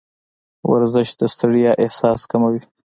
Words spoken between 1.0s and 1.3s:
د